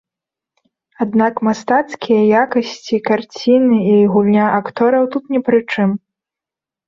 Аднак 1.03 1.33
мастацкія 1.47 2.21
якасці 2.45 2.97
карціны 3.09 3.77
і 3.91 3.93
гульня 4.15 4.45
актораў 4.61 5.03
тут 5.17 5.23
не 5.35 5.39
пры 5.51 5.59
чым. 5.75 5.89